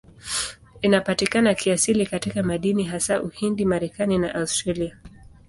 [0.81, 4.97] Inapatikana kiasili katika madini, hasa Uhindi, Marekani na Australia.